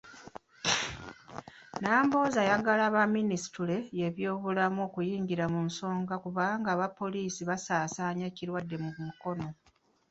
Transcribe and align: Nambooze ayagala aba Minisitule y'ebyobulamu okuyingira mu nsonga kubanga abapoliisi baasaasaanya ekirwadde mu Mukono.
Nambooze 1.81 2.37
ayagala 2.41 2.83
aba 2.89 3.01
Minisitule 3.17 3.75
y'ebyobulamu 3.97 4.79
okuyingira 4.87 5.45
mu 5.53 5.61
nsonga 5.67 6.15
kubanga 6.23 6.67
abapoliisi 6.75 7.41
baasaasaanya 7.49 8.23
ekirwadde 8.31 8.75
mu 8.83 8.89
Mukono. 9.05 9.47